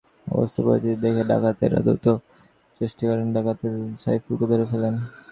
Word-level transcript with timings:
অবস্থা 0.27 0.61
বেগতিক 0.65 0.95
দেখে 1.03 1.23
ডাকাতেরা 1.29 1.79
দ্রুত 1.85 2.05
পালানোর 2.05 2.77
চেষ্টাকালে 2.81 3.23
গ্রামবাসী 3.23 3.33
ডাকাত 3.35 3.59
সাইফুলকে 4.03 4.45
ধরে 4.51 4.65
ফেলেন। 4.71 4.93